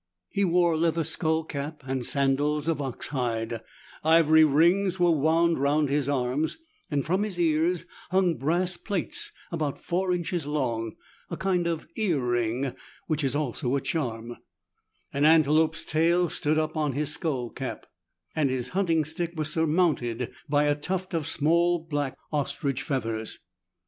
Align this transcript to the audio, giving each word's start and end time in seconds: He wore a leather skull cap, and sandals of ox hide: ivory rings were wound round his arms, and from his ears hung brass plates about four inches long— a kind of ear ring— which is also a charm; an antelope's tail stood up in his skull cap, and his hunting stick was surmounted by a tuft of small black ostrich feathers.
He 0.31 0.43
wore 0.43 0.73
a 0.73 0.77
leather 0.77 1.03
skull 1.03 1.43
cap, 1.43 1.81
and 1.85 2.03
sandals 2.03 2.67
of 2.67 2.81
ox 2.81 3.09
hide: 3.09 3.61
ivory 4.03 4.43
rings 4.43 4.99
were 4.99 5.11
wound 5.11 5.59
round 5.59 5.89
his 5.89 6.09
arms, 6.09 6.57
and 6.89 7.05
from 7.05 7.21
his 7.21 7.39
ears 7.39 7.85
hung 8.09 8.37
brass 8.37 8.77
plates 8.77 9.31
about 9.51 9.77
four 9.77 10.11
inches 10.11 10.47
long— 10.47 10.95
a 11.29 11.37
kind 11.37 11.67
of 11.67 11.85
ear 11.97 12.19
ring— 12.19 12.73
which 13.05 13.23
is 13.23 13.35
also 13.35 13.75
a 13.75 13.81
charm; 13.81 14.37
an 15.13 15.23
antelope's 15.23 15.85
tail 15.85 16.29
stood 16.29 16.57
up 16.57 16.75
in 16.75 16.93
his 16.93 17.13
skull 17.13 17.51
cap, 17.51 17.85
and 18.35 18.49
his 18.49 18.69
hunting 18.69 19.05
stick 19.05 19.33
was 19.37 19.53
surmounted 19.53 20.31
by 20.49 20.63
a 20.63 20.73
tuft 20.73 21.13
of 21.13 21.27
small 21.27 21.77
black 21.77 22.17
ostrich 22.33 22.81
feathers. 22.81 23.37